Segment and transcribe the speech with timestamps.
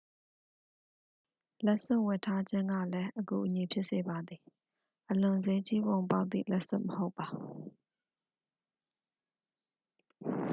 [1.65, 4.41] လက်စွပ်ဝတ်ထားခြင်းကလည်း အကူအညီဖြစ်စေပါသည်
[5.09, 7.27] အလွန်စျေးကြီးပုံပေါက်သည့်လက်စွပ်မဟုတ်ပါ။